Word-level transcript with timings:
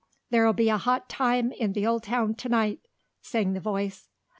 "There'll 0.31 0.51
be 0.51 0.69
a 0.69 0.79
hot 0.79 1.09
time 1.09 1.51
in 1.51 1.73
the 1.73 1.85
old 1.85 2.01
town 2.01 2.33
to 2.33 2.49
night," 2.49 2.79
sang 3.21 3.53
the 3.53 3.59
voice. 3.59 4.09